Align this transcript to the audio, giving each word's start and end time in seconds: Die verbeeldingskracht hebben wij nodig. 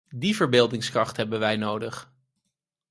Die 0.09 0.35
verbeeldingskracht 0.35 1.17
hebben 1.17 1.39
wij 1.39 1.57
nodig. 1.57 2.13